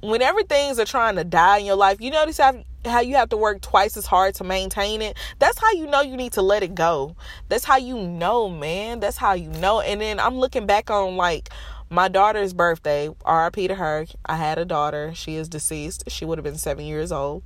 whenever 0.00 0.42
things 0.42 0.78
are 0.78 0.84
trying 0.84 1.16
to 1.16 1.24
die 1.24 1.58
in 1.58 1.66
your 1.66 1.76
life, 1.76 2.00
you 2.00 2.10
notice 2.10 2.38
how 2.38 2.62
how 2.84 3.00
you 3.00 3.14
have 3.16 3.30
to 3.30 3.36
work 3.36 3.62
twice 3.62 3.96
as 3.96 4.04
hard 4.04 4.34
to 4.34 4.44
maintain 4.44 5.00
it. 5.00 5.16
That's 5.38 5.58
how 5.58 5.72
you 5.72 5.86
know 5.86 6.02
you 6.02 6.16
need 6.16 6.32
to 6.34 6.42
let 6.42 6.62
it 6.62 6.74
go. 6.74 7.16
That's 7.48 7.64
how 7.64 7.78
you 7.78 7.98
know, 7.98 8.50
man. 8.50 9.00
That's 9.00 9.16
how 9.16 9.32
you 9.32 9.48
know. 9.48 9.80
And 9.80 10.00
then 10.00 10.20
I'm 10.20 10.36
looking 10.36 10.66
back 10.66 10.90
on 10.90 11.16
like 11.16 11.48
my 11.88 12.08
daughter's 12.08 12.52
birthday, 12.52 13.08
RIP 13.08 13.54
to 13.54 13.74
her. 13.76 14.06
I 14.26 14.36
had 14.36 14.58
a 14.58 14.64
daughter. 14.64 15.12
She 15.14 15.36
is 15.36 15.48
deceased. 15.48 16.04
She 16.08 16.24
would 16.24 16.36
have 16.36 16.44
been 16.44 16.58
seven 16.58 16.84
years 16.84 17.10
old. 17.10 17.42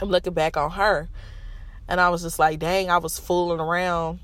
I'm 0.00 0.08
looking 0.08 0.34
back 0.34 0.56
on 0.56 0.72
her. 0.72 1.08
And 1.88 2.00
I 2.00 2.10
was 2.10 2.22
just 2.22 2.38
like, 2.38 2.60
dang, 2.60 2.90
I 2.90 2.98
was 2.98 3.18
fooling 3.18 3.58
around 3.58 4.20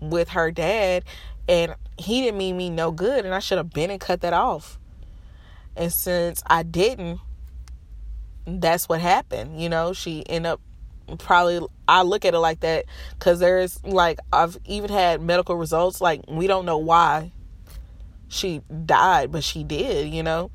with 0.00 0.30
her 0.30 0.50
dad. 0.50 1.04
And 1.48 1.74
he 1.96 2.22
didn't 2.22 2.38
mean 2.38 2.56
me 2.56 2.70
no 2.70 2.90
good. 2.90 3.24
And 3.24 3.34
I 3.34 3.38
should 3.38 3.58
have 3.58 3.70
been 3.70 3.90
and 3.90 4.00
cut 4.00 4.20
that 4.20 4.32
off. 4.32 4.78
And 5.76 5.92
since 5.92 6.42
I 6.46 6.62
didn't, 6.62 7.20
that's 8.46 8.88
what 8.88 9.00
happened. 9.00 9.60
You 9.60 9.68
know, 9.68 9.92
she 9.92 10.24
ended 10.28 10.52
up 10.52 10.60
probably 11.18 11.66
I 11.86 12.02
look 12.02 12.24
at 12.24 12.34
it 12.34 12.38
like 12.38 12.60
that 12.60 12.84
because 13.18 13.40
there's 13.40 13.82
like 13.84 14.18
I've 14.32 14.58
even 14.66 14.90
had 14.90 15.22
medical 15.22 15.56
results 15.56 16.00
like 16.00 16.20
we 16.28 16.46
don't 16.46 16.66
know 16.66 16.78
why 16.78 17.32
she 18.28 18.60
died, 18.84 19.32
but 19.32 19.42
she 19.42 19.64
did, 19.64 20.12
you 20.12 20.22
know. 20.22 20.50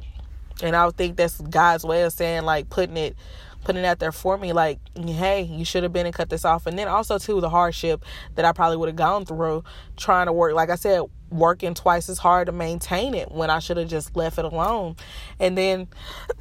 And 0.61 0.75
I 0.75 0.85
would 0.85 0.95
think 0.95 1.17
that's 1.17 1.41
God's 1.41 1.83
way 1.83 2.03
of 2.03 2.13
saying 2.13 2.43
like 2.43 2.69
putting 2.69 2.97
it 2.97 3.15
putting 3.63 3.83
it 3.83 3.85
out 3.85 3.99
there 3.99 4.11
for 4.11 4.37
me 4.37 4.53
like 4.53 4.79
hey 4.95 5.41
you 5.41 5.65
should 5.65 5.83
have 5.83 5.93
been 5.93 6.05
and 6.05 6.15
cut 6.15 6.29
this 6.29 6.45
off. 6.45 6.65
And 6.65 6.77
then 6.77 6.87
also 6.87 7.17
too 7.17 7.41
the 7.41 7.49
hardship 7.49 8.03
that 8.35 8.45
i 8.45 8.51
probably 8.51 8.77
would 8.77 8.89
have 8.89 8.95
gone 8.95 9.25
through 9.25 9.63
trying 9.97 10.27
to 10.27 10.33
work 10.33 10.53
like 10.53 10.69
i 10.69 10.75
said 10.75 11.01
working 11.29 11.73
twice 11.73 12.09
as 12.09 12.19
hard 12.19 12.45
to 12.45 12.51
maintain 12.51 13.15
it 13.15 13.31
when 13.31 13.49
i 13.49 13.59
should 13.59 13.77
have 13.77 13.87
just 13.87 14.15
left 14.15 14.37
it 14.37 14.45
alone. 14.45 14.95
And 15.39 15.57
then 15.57 15.87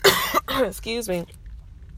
excuse 0.61 1.09
me 1.09 1.27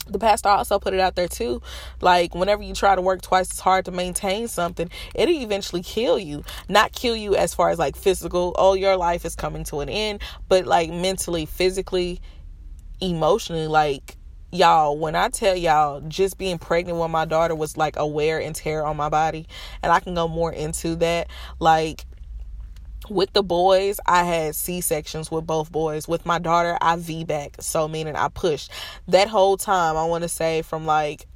the 0.07 0.19
pastor 0.19 0.51
also 0.51 0.79
put 0.79 0.93
it 0.93 1.01
out 1.01 1.15
there 1.15 1.29
too 1.29 1.63
like 2.01 2.35
whenever 2.35 2.63
you 2.63 2.75
try 2.75 2.95
to 2.95 3.01
work 3.01 3.23
twice 3.23 3.51
as 3.51 3.61
hard 3.61 3.87
to 3.87 3.91
maintain 3.91 4.49
something. 4.49 4.91
It'll 5.15 5.35
eventually 5.35 5.83
kill 5.83 6.19
you. 6.19 6.45
Not 6.69 6.93
kill 6.93 7.17
you 7.17 7.37
as 7.37 7.55
far 7.55 7.71
as 7.71 7.79
like 7.79 7.97
physical 7.97 8.55
oh 8.59 8.75
your 8.75 8.97
life 8.97 9.25
is 9.25 9.35
coming 9.35 9.65
to 9.65 9.81
an 9.81 9.89
end 9.89 10.21
but 10.49 10.67
like 10.67 10.91
mentally 10.91 11.47
physically 11.47 12.21
emotionally 13.01 13.67
like 13.67 14.17
y'all 14.55 14.97
when 14.97 15.17
i 15.17 15.29
tell 15.29 15.57
y'all 15.57 16.01
just 16.03 16.39
being 16.39 16.59
pregnant 16.59 16.99
with 16.99 17.11
my 17.11 17.25
daughter 17.25 17.55
was 17.55 17.77
like 17.77 17.97
a 17.97 18.07
wear 18.07 18.41
and 18.41 18.55
tear 18.55 18.87
on 18.87 18.97
my 18.97 19.09
body 19.09 19.47
and 19.83 19.91
i 19.91 19.99
can 19.99 20.15
go 20.15 20.29
more 20.29 20.53
into 20.53 20.95
that 20.95 21.29
like 21.59 22.05
with 23.11 23.33
the 23.33 23.43
boys, 23.43 24.01
I 24.07 24.25
had 24.25 24.55
C 24.55 24.81
sections 24.81 25.31
with 25.31 25.47
both 25.47 25.71
boys. 25.71 26.09
With 26.09 26.25
my 26.25 26.39
daughter, 26.39 26.79
I 26.81 26.97
VBAC, 26.97 27.63
so 27.63 27.89
meaning 27.89 28.17
I 28.17 28.29
pushed. 28.29 28.71
That 29.09 29.29
whole 29.29 29.57
time, 29.57 29.97
I 29.97 30.05
want 30.05 30.23
to 30.23 30.29
say 30.29 30.63
from 30.63 30.87
like 30.87 31.27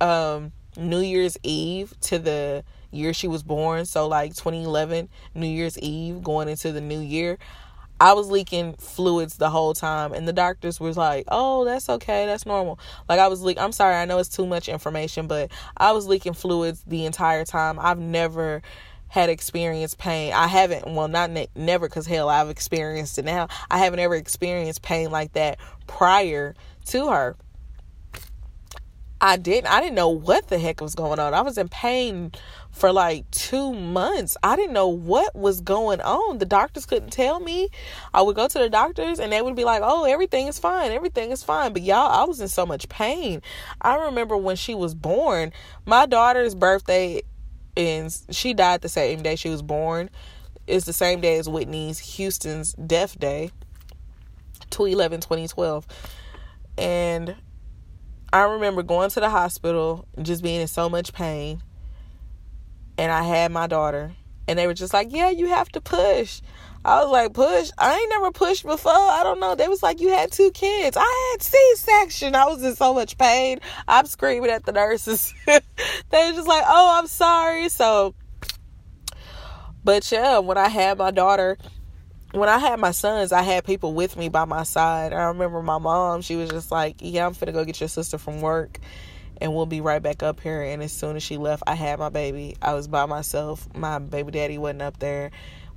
um 0.00 0.52
New 0.76 1.00
Year's 1.00 1.36
Eve 1.42 1.94
to 2.02 2.18
the 2.18 2.64
year 2.90 3.14
she 3.14 3.28
was 3.28 3.42
born, 3.42 3.84
so 3.84 4.08
like 4.08 4.34
2011 4.34 5.08
New 5.34 5.46
Year's 5.46 5.78
Eve 5.78 6.22
going 6.22 6.48
into 6.48 6.72
the 6.72 6.80
new 6.80 7.00
year, 7.00 7.38
I 8.02 8.14
was 8.14 8.28
leaking 8.28 8.72
fluids 8.74 9.36
the 9.36 9.48
whole 9.48 9.74
time, 9.74 10.12
and 10.12 10.26
the 10.26 10.32
doctors 10.32 10.80
was 10.80 10.96
like, 10.96 11.24
"Oh, 11.28 11.64
that's 11.64 11.88
okay, 11.88 12.26
that's 12.26 12.44
normal." 12.44 12.80
Like 13.08 13.20
I 13.20 13.28
was 13.28 13.42
leak. 13.42 13.60
I'm 13.60 13.70
sorry, 13.70 13.94
I 13.94 14.06
know 14.06 14.18
it's 14.18 14.28
too 14.28 14.44
much 14.44 14.68
information, 14.68 15.28
but 15.28 15.52
I 15.76 15.92
was 15.92 16.08
leaking 16.08 16.32
fluids 16.32 16.82
the 16.84 17.06
entire 17.06 17.44
time. 17.44 17.78
I've 17.78 18.00
never 18.00 18.60
had 19.06 19.30
experienced 19.30 19.98
pain. 19.98 20.32
I 20.32 20.48
haven't, 20.48 20.92
well, 20.92 21.06
not 21.06 21.30
ne- 21.30 21.46
never, 21.54 21.88
because 21.88 22.08
hell, 22.08 22.28
I've 22.28 22.50
experienced 22.50 23.18
it 23.18 23.24
now. 23.24 23.46
I 23.70 23.78
haven't 23.78 24.00
ever 24.00 24.16
experienced 24.16 24.82
pain 24.82 25.12
like 25.12 25.34
that 25.34 25.58
prior 25.86 26.56
to 26.86 27.08
her. 27.08 27.36
I 29.20 29.36
didn't, 29.36 29.70
I 29.70 29.80
didn't 29.80 29.94
know 29.94 30.08
what 30.08 30.48
the 30.48 30.58
heck 30.58 30.80
was 30.80 30.96
going 30.96 31.20
on. 31.20 31.34
I 31.34 31.42
was 31.42 31.56
in 31.56 31.68
pain 31.68 32.32
for 32.72 32.90
like 32.90 33.30
two 33.30 33.72
months. 33.74 34.36
I 34.42 34.56
didn't 34.56 34.72
know 34.72 34.88
what 34.88 35.36
was 35.36 35.60
going 35.60 36.00
on. 36.00 36.38
The 36.38 36.46
doctors 36.46 36.86
couldn't 36.86 37.10
tell 37.10 37.38
me. 37.38 37.68
I 38.12 38.22
would 38.22 38.34
go 38.34 38.48
to 38.48 38.58
the 38.58 38.70
doctors 38.70 39.20
and 39.20 39.30
they 39.30 39.42
would 39.42 39.54
be 39.54 39.64
like, 39.64 39.82
oh, 39.84 40.04
everything 40.04 40.46
is 40.46 40.58
fine. 40.58 40.90
Everything 40.90 41.30
is 41.30 41.44
fine. 41.44 41.72
But 41.72 41.82
y'all, 41.82 42.10
I 42.10 42.24
was 42.24 42.40
in 42.40 42.48
so 42.48 42.66
much 42.66 42.88
pain. 42.88 43.42
I 43.80 43.96
remember 44.06 44.36
when 44.36 44.56
she 44.56 44.74
was 44.74 44.94
born, 44.94 45.52
my 45.86 46.06
daughter's 46.06 46.54
birthday 46.54 47.22
and 47.76 48.14
she 48.30 48.54
died 48.54 48.80
the 48.80 48.88
same 48.88 49.22
day 49.22 49.36
she 49.36 49.50
was 49.50 49.62
born. 49.62 50.10
It's 50.66 50.86
the 50.86 50.92
same 50.92 51.20
day 51.20 51.38
as 51.38 51.48
Whitney's 51.48 51.98
Houston's 51.98 52.72
death 52.74 53.18
day, 53.18 53.50
2011 54.70 55.20
2012. 55.20 55.86
And 56.78 57.34
I 58.32 58.42
remember 58.42 58.82
going 58.82 59.10
to 59.10 59.20
the 59.20 59.28
hospital, 59.28 60.06
and 60.16 60.24
just 60.24 60.42
being 60.42 60.60
in 60.60 60.68
so 60.68 60.88
much 60.88 61.12
pain. 61.12 61.62
And 62.98 63.10
I 63.10 63.22
had 63.22 63.52
my 63.52 63.66
daughter, 63.66 64.12
and 64.46 64.58
they 64.58 64.66
were 64.66 64.74
just 64.74 64.92
like, 64.92 65.12
Yeah, 65.12 65.30
you 65.30 65.48
have 65.48 65.68
to 65.70 65.80
push. 65.80 66.40
I 66.84 67.02
was 67.02 67.12
like, 67.12 67.32
push? 67.32 67.70
I 67.78 67.96
ain't 67.96 68.10
never 68.10 68.32
pushed 68.32 68.64
before. 68.64 68.92
I 68.92 69.20
don't 69.22 69.38
know. 69.38 69.54
They 69.54 69.68
was 69.68 69.84
like, 69.84 70.00
you 70.00 70.08
had 70.08 70.32
two 70.32 70.50
kids. 70.50 70.96
I 70.98 71.30
had 71.32 71.42
C-section. 71.42 72.34
I 72.34 72.46
was 72.46 72.62
in 72.64 72.74
so 72.74 72.92
much 72.92 73.16
pain. 73.16 73.60
I'm 73.86 74.06
screaming 74.06 74.50
at 74.50 74.64
the 74.64 74.72
nurses. 74.72 75.32
they 75.46 75.60
were 76.10 76.32
just 76.32 76.48
like, 76.48 76.64
oh, 76.66 76.98
I'm 76.98 77.06
sorry. 77.06 77.68
So, 77.68 78.16
but 79.84 80.10
yeah, 80.10 80.38
when 80.38 80.58
I 80.58 80.68
had 80.68 80.98
my 80.98 81.12
daughter, 81.12 81.56
when 82.32 82.48
I 82.48 82.58
had 82.58 82.80
my 82.80 82.90
sons, 82.90 83.30
I 83.30 83.42
had 83.42 83.64
people 83.64 83.94
with 83.94 84.16
me 84.16 84.28
by 84.28 84.44
my 84.44 84.64
side. 84.64 85.12
I 85.12 85.26
remember 85.26 85.62
my 85.62 85.78
mom, 85.78 86.20
she 86.20 86.34
was 86.34 86.50
just 86.50 86.72
like, 86.72 86.96
yeah, 86.98 87.26
I'm 87.26 87.34
finna 87.34 87.52
go 87.52 87.64
get 87.64 87.78
your 87.78 87.88
sister 87.88 88.18
from 88.18 88.40
work 88.40 88.80
and 89.42 89.52
we'll 89.52 89.66
be 89.66 89.80
right 89.80 90.00
back 90.00 90.22
up 90.22 90.38
here. 90.38 90.62
And 90.62 90.84
as 90.84 90.92
soon 90.92 91.16
as 91.16 91.22
she 91.24 91.36
left, 91.36 91.64
I 91.66 91.74
had 91.74 91.98
my 91.98 92.10
baby. 92.10 92.56
I 92.62 92.74
was 92.74 92.86
by 92.86 93.06
myself. 93.06 93.68
My 93.74 93.98
baby 93.98 94.30
daddy 94.30 94.56
wasn't 94.56 94.82
up 94.82 95.00
there. 95.00 95.32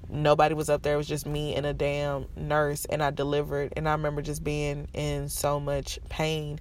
Nobody 0.07 0.53
was 0.53 0.69
up 0.69 0.83
there. 0.83 0.93
It 0.93 0.97
was 0.97 1.07
just 1.07 1.25
me 1.25 1.55
and 1.55 1.65
a 1.65 1.73
damn 1.73 2.27
nurse 2.37 2.85
and 2.85 3.01
i 3.01 3.09
delivered. 3.09 3.73
And 3.75 3.89
i 3.89 3.93
remember 3.93 4.21
just 4.21 4.43
being 4.43 4.87
in 4.93 5.29
so 5.29 5.59
much 5.59 5.97
pain. 6.09 6.59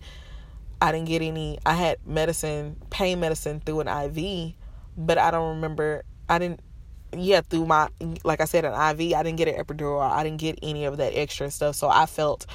I 0.81 0.93
didn't 0.93 1.09
get 1.09 1.21
any 1.23 1.59
i 1.65 1.75
had 1.75 1.99
medicine 2.07 2.77
pain 2.91 3.21
medicine 3.21 3.61
through 3.61 3.81
an 3.81 3.89
iv 3.89 4.55
but 4.99 5.17
i 5.17 5.31
don't 5.31 5.55
remember 5.55 6.05
i 6.29 6.39
didn't 6.39 6.61
yeah 7.17 7.41
through 7.41 7.65
my 7.65 7.89
like 8.23 8.43
i 8.43 8.45
said 8.45 8.67
an 8.67 8.73
iv 8.73 9.15
i 9.15 9.23
didn't 9.23 9.37
get 9.37 9.49
an 9.49 9.55
epidural. 9.55 10.03
I 10.03 10.25
didn't 10.25 10.41
get 10.41 10.59
any 10.63 10.85
of 10.85 10.99
that 10.99 11.13
extra 11.15 11.51
stuff. 11.51 11.77
So 11.77 11.89
i 11.89 12.07
felt 12.07 12.47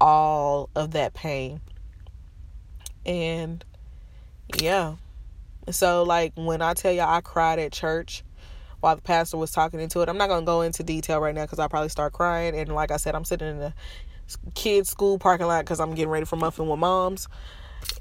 all 0.00 0.70
of 0.76 0.92
that 0.92 1.14
pain. 1.14 1.60
And 3.04 3.64
yeah 4.60 4.94
so 5.70 6.02
like 6.02 6.32
when 6.36 6.62
i 6.62 6.74
tell 6.74 6.92
y'all 6.92 7.08
i 7.08 7.20
cried 7.20 7.58
at 7.58 7.72
church 7.72 8.22
while 8.80 8.96
the 8.96 9.02
pastor 9.02 9.36
was 9.36 9.50
talking 9.50 9.80
into 9.80 10.00
it. 10.00 10.08
I'm 10.08 10.16
not 10.18 10.28
to 10.28 10.42
go 10.42 10.60
into 10.60 10.82
detail 10.82 11.20
right 11.20 11.34
now 11.34 11.42
because 11.42 11.58
I'll 11.58 11.68
probably 11.68 11.88
start 11.88 12.12
crying. 12.12 12.54
And 12.54 12.72
like 12.72 12.90
I 12.90 12.96
said, 12.98 13.14
I'm 13.14 13.24
sitting 13.24 13.48
in 13.48 13.58
the 13.58 13.74
kids' 14.54 14.90
school 14.90 15.18
parking 15.18 15.46
lot 15.46 15.64
because 15.64 15.80
I'm 15.80 15.94
getting 15.94 16.10
ready 16.10 16.26
for 16.26 16.36
Muffin 16.36 16.68
with 16.68 16.78
Moms. 16.78 17.28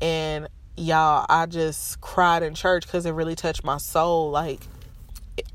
And 0.01 0.47
y'all, 0.77 1.25
I 1.29 1.45
just 1.45 2.01
cried 2.01 2.43
in 2.43 2.53
church 2.53 2.85
because 2.85 3.05
it 3.05 3.11
really 3.11 3.35
touched 3.35 3.63
my 3.63 3.77
soul. 3.77 4.31
Like, 4.31 4.61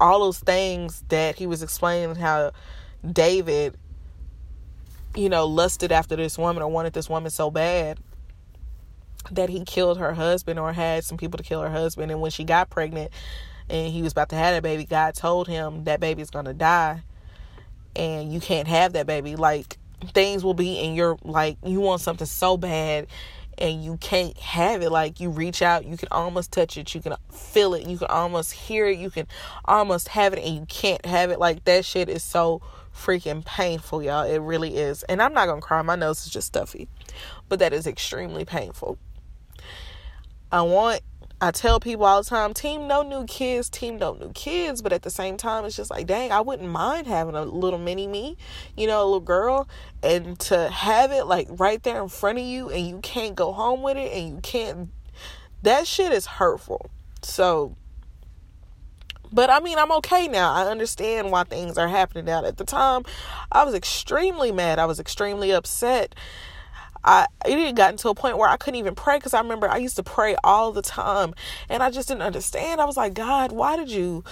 all 0.00 0.20
those 0.20 0.40
things 0.40 1.04
that 1.08 1.36
he 1.36 1.46
was 1.46 1.62
explaining 1.62 2.16
how 2.16 2.52
David, 3.08 3.76
you 5.14 5.28
know, 5.28 5.46
lusted 5.46 5.92
after 5.92 6.16
this 6.16 6.38
woman 6.38 6.62
or 6.62 6.70
wanted 6.70 6.92
this 6.92 7.08
woman 7.08 7.30
so 7.30 7.50
bad 7.50 7.98
that 9.32 9.48
he 9.48 9.64
killed 9.64 9.98
her 9.98 10.14
husband 10.14 10.58
or 10.58 10.72
had 10.72 11.04
some 11.04 11.18
people 11.18 11.38
to 11.38 11.44
kill 11.44 11.62
her 11.62 11.70
husband. 11.70 12.10
And 12.10 12.20
when 12.20 12.30
she 12.30 12.44
got 12.44 12.70
pregnant, 12.70 13.10
and 13.70 13.92
he 13.92 14.02
was 14.02 14.12
about 14.12 14.28
to 14.30 14.36
have 14.36 14.54
that 14.54 14.62
baby, 14.62 14.84
God 14.84 15.14
told 15.14 15.48
him 15.48 15.84
that 15.84 16.00
baby 16.00 16.22
is 16.22 16.30
gonna 16.30 16.52
die, 16.52 17.02
and 17.94 18.32
you 18.32 18.40
can't 18.40 18.68
have 18.68 18.92
that 18.94 19.06
baby. 19.06 19.36
Like 19.36 19.78
things 20.12 20.44
will 20.44 20.54
be 20.54 20.78
in 20.78 20.94
your 20.94 21.16
like 21.22 21.56
you 21.64 21.80
want 21.80 22.00
something 22.00 22.26
so 22.26 22.56
bad 22.56 23.06
and 23.58 23.84
you 23.84 23.96
can't 23.98 24.36
have 24.38 24.82
it. 24.82 24.90
Like 24.90 25.20
you 25.20 25.30
reach 25.30 25.62
out 25.62 25.84
you 25.84 25.96
can 25.96 26.08
almost 26.10 26.52
touch 26.52 26.76
it 26.76 26.94
you 26.94 27.00
can 27.00 27.14
feel 27.30 27.74
it 27.74 27.86
you 27.86 27.98
can 27.98 28.08
almost 28.08 28.52
hear 28.52 28.86
it 28.86 28.98
you 28.98 29.10
can 29.10 29.26
almost 29.64 30.08
have 30.08 30.32
it 30.32 30.40
and 30.40 30.56
you 30.56 30.66
can't 30.66 31.04
have 31.06 31.30
it. 31.30 31.38
Like 31.38 31.64
that 31.64 31.84
shit 31.84 32.08
is 32.08 32.22
so 32.22 32.60
freaking 32.94 33.44
painful 33.44 34.02
y'all. 34.02 34.24
It 34.24 34.38
really 34.38 34.76
is. 34.76 35.04
And 35.04 35.22
i'm 35.22 35.32
not 35.32 35.46
gonna 35.46 35.60
cry 35.60 35.80
my 35.82 35.96
nose 35.96 36.26
is 36.26 36.32
just 36.32 36.48
stuffy. 36.48 36.88
But 37.48 37.58
that 37.60 37.72
is 37.72 37.86
extremely 37.86 38.44
painful 38.44 38.98
i 40.52 40.62
want 40.62 41.02
I 41.42 41.52
tell 41.52 41.80
people 41.80 42.04
all 42.04 42.22
the 42.22 42.28
time, 42.28 42.52
team 42.52 42.86
no 42.86 43.02
new 43.02 43.24
kids, 43.24 43.70
team 43.70 43.98
no 43.98 44.12
new 44.12 44.30
kids. 44.32 44.82
But 44.82 44.92
at 44.92 45.02
the 45.02 45.10
same 45.10 45.38
time, 45.38 45.64
it's 45.64 45.74
just 45.74 45.90
like, 45.90 46.06
dang, 46.06 46.32
I 46.32 46.42
wouldn't 46.42 46.68
mind 46.68 47.06
having 47.06 47.34
a 47.34 47.44
little 47.44 47.78
mini 47.78 48.06
me, 48.06 48.36
you 48.76 48.86
know, 48.86 49.02
a 49.02 49.04
little 49.04 49.20
girl, 49.20 49.66
and 50.02 50.38
to 50.40 50.68
have 50.68 51.12
it 51.12 51.24
like 51.24 51.48
right 51.50 51.82
there 51.82 52.02
in 52.02 52.10
front 52.10 52.38
of 52.38 52.44
you 52.44 52.68
and 52.68 52.86
you 52.86 52.98
can't 52.98 53.34
go 53.34 53.52
home 53.52 53.82
with 53.82 53.96
it 53.96 54.12
and 54.12 54.28
you 54.28 54.40
can't, 54.42 54.90
that 55.62 55.86
shit 55.86 56.12
is 56.12 56.26
hurtful. 56.26 56.90
So, 57.22 57.74
but 59.32 59.48
I 59.48 59.60
mean, 59.60 59.78
I'm 59.78 59.92
okay 59.92 60.28
now. 60.28 60.52
I 60.52 60.66
understand 60.66 61.30
why 61.30 61.44
things 61.44 61.78
are 61.78 61.88
happening 61.88 62.26
now. 62.26 62.44
At 62.44 62.58
the 62.58 62.64
time, 62.64 63.04
I 63.50 63.64
was 63.64 63.74
extremely 63.74 64.52
mad. 64.52 64.78
I 64.78 64.84
was 64.84 65.00
extremely 65.00 65.52
upset 65.52 66.14
I 67.04 67.26
it 67.46 67.58
had 67.58 67.76
gotten 67.76 67.96
to 67.98 68.08
a 68.10 68.14
point 68.14 68.36
where 68.36 68.48
I 68.48 68.56
couldn't 68.56 68.78
even 68.78 68.94
pray 68.94 69.16
because 69.16 69.34
I 69.34 69.40
remember 69.40 69.68
I 69.68 69.78
used 69.78 69.96
to 69.96 70.02
pray 70.02 70.36
all 70.44 70.72
the 70.72 70.82
time 70.82 71.34
and 71.68 71.82
I 71.82 71.90
just 71.90 72.08
didn't 72.08 72.22
understand. 72.22 72.80
I 72.80 72.84
was 72.84 72.96
like, 72.96 73.14
God, 73.14 73.52
why 73.52 73.76
did 73.76 73.90
you 73.90 74.24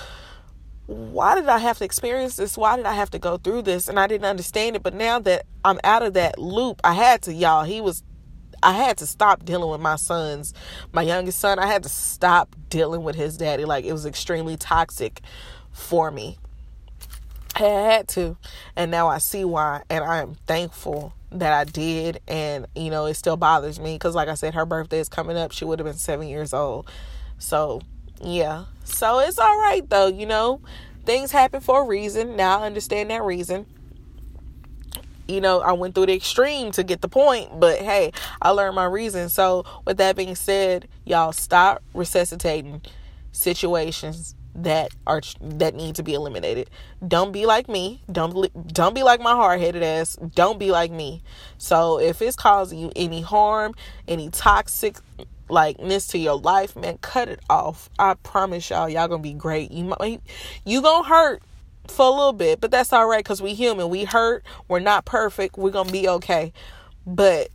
why 0.86 1.34
did 1.34 1.48
I 1.48 1.58
have 1.58 1.78
to 1.78 1.84
experience 1.84 2.36
this? 2.36 2.56
Why 2.56 2.76
did 2.76 2.86
I 2.86 2.94
have 2.94 3.10
to 3.10 3.18
go 3.18 3.36
through 3.36 3.62
this? 3.62 3.88
And 3.88 4.00
I 4.00 4.06
didn't 4.06 4.24
understand 4.24 4.74
it. 4.74 4.82
But 4.82 4.94
now 4.94 5.18
that 5.20 5.44
I'm 5.62 5.78
out 5.84 6.02
of 6.02 6.14
that 6.14 6.38
loop, 6.38 6.80
I 6.82 6.94
had 6.94 7.22
to, 7.22 7.32
y'all. 7.32 7.64
He 7.64 7.80
was 7.80 8.02
I 8.62 8.72
had 8.72 8.98
to 8.98 9.06
stop 9.06 9.44
dealing 9.44 9.70
with 9.70 9.80
my 9.80 9.96
sons. 9.96 10.52
My 10.92 11.02
youngest 11.02 11.38
son, 11.38 11.58
I 11.58 11.66
had 11.66 11.84
to 11.84 11.88
stop 11.88 12.56
dealing 12.68 13.04
with 13.04 13.14
his 13.14 13.36
daddy. 13.36 13.64
Like 13.64 13.84
it 13.84 13.92
was 13.92 14.06
extremely 14.06 14.56
toxic 14.56 15.20
for 15.70 16.10
me. 16.10 16.38
I 17.54 17.60
had 17.60 18.08
to. 18.08 18.36
And 18.76 18.90
now 18.90 19.08
I 19.08 19.18
see 19.18 19.44
why. 19.44 19.82
And 19.88 20.04
I 20.04 20.22
am 20.22 20.36
thankful 20.46 21.12
that 21.32 21.52
I 21.52 21.64
did. 21.64 22.20
And, 22.28 22.66
you 22.74 22.90
know, 22.90 23.06
it 23.06 23.14
still 23.14 23.36
bothers 23.36 23.78
me 23.78 23.94
because, 23.94 24.14
like 24.14 24.28
I 24.28 24.34
said, 24.34 24.54
her 24.54 24.66
birthday 24.66 25.00
is 25.00 25.08
coming 25.08 25.36
up. 25.36 25.52
She 25.52 25.64
would 25.64 25.78
have 25.78 25.86
been 25.86 25.94
seven 25.94 26.28
years 26.28 26.52
old. 26.52 26.90
So, 27.38 27.80
yeah. 28.22 28.64
So 28.84 29.20
it's 29.20 29.38
all 29.38 29.58
right, 29.58 29.88
though, 29.88 30.08
you 30.08 30.26
know. 30.26 30.60
Things 31.04 31.32
happen 31.32 31.60
for 31.60 31.82
a 31.82 31.86
reason. 31.86 32.36
Now 32.36 32.60
I 32.60 32.66
understand 32.66 33.10
that 33.10 33.22
reason. 33.22 33.66
You 35.26 35.40
know, 35.40 35.60
I 35.60 35.72
went 35.72 35.94
through 35.94 36.06
the 36.06 36.14
extreme 36.14 36.70
to 36.72 36.82
get 36.82 37.00
the 37.02 37.08
point, 37.08 37.60
but 37.60 37.78
hey, 37.78 38.12
I 38.40 38.50
learned 38.50 38.74
my 38.74 38.84
reason. 38.84 39.28
So, 39.28 39.64
with 39.86 39.98
that 39.98 40.16
being 40.16 40.34
said, 40.34 40.88
y'all 41.04 41.32
stop 41.32 41.82
resuscitating 41.94 42.82
situations 43.32 44.34
that 44.62 44.90
are 45.06 45.22
that 45.40 45.74
need 45.74 45.94
to 45.96 46.02
be 46.02 46.14
eliminated. 46.14 46.68
Don't 47.06 47.32
be 47.32 47.46
like 47.46 47.68
me. 47.68 48.02
Don't 48.10 48.72
don't 48.72 48.94
be 48.94 49.02
like 49.02 49.20
my 49.20 49.32
hard-headed 49.32 49.82
ass. 49.82 50.16
Don't 50.34 50.58
be 50.58 50.70
like 50.70 50.90
me. 50.90 51.22
So 51.58 52.00
if 52.00 52.20
it's 52.20 52.36
causing 52.36 52.78
you 52.78 52.92
any 52.96 53.20
harm, 53.20 53.74
any 54.06 54.30
toxic 54.30 54.96
likeness 55.48 56.08
to 56.08 56.18
your 56.18 56.38
life, 56.38 56.76
man, 56.76 56.98
cut 56.98 57.28
it 57.28 57.40
off. 57.48 57.88
I 57.98 58.14
promise 58.14 58.68
y'all, 58.70 58.88
y'all 58.88 59.08
gonna 59.08 59.22
be 59.22 59.32
great. 59.32 59.70
You 59.70 59.84
might, 59.84 60.20
you 60.64 60.82
gonna 60.82 61.08
hurt 61.08 61.42
for 61.86 62.06
a 62.06 62.10
little 62.10 62.32
bit, 62.32 62.60
but 62.60 62.70
that's 62.70 62.92
all 62.92 63.06
right 63.06 63.24
because 63.24 63.40
we 63.40 63.54
human. 63.54 63.88
We 63.88 64.04
hurt. 64.04 64.44
We're 64.66 64.80
not 64.80 65.04
perfect. 65.04 65.56
We're 65.56 65.70
gonna 65.70 65.92
be 65.92 66.08
okay. 66.08 66.52
But 67.06 67.48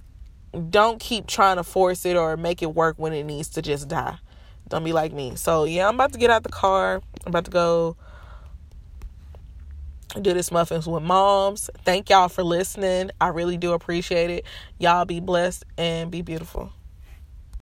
don't 0.70 1.00
keep 1.00 1.28
trying 1.28 1.58
to 1.58 1.64
force 1.64 2.06
it 2.06 2.16
or 2.16 2.38
make 2.38 2.62
it 2.62 2.74
work 2.74 2.98
when 2.98 3.14
it 3.14 3.24
needs 3.24 3.50
to 3.50 3.62
just 3.62 3.88
die. 3.88 4.18
Don't 4.74 4.84
be 4.84 4.92
like 4.92 5.14
me. 5.14 5.36
So 5.36 5.66
yeah, 5.66 5.88
I'm 5.88 5.94
about 5.94 6.14
to 6.14 6.18
get 6.18 6.32
out 6.32 6.42
the 6.42 6.50
car. 6.50 7.00
I'm 7.28 7.30
about 7.30 7.46
to 7.46 7.52
go 7.52 7.96
do 10.20 10.34
this 10.34 10.52
muffins 10.52 10.88
with 10.88 11.04
moms. 11.04 11.70
Thank 11.86 12.10
y'all 12.10 12.28
for 12.28 12.44
listening. 12.44 13.12
I 13.22 13.28
really 13.28 13.56
do 13.56 13.74
appreciate 13.74 14.32
it. 14.32 14.46
Y'all 14.80 15.06
be 15.06 15.20
blessed 15.20 15.64
and 15.78 16.10
be 16.10 16.24
beautiful. 16.24 16.72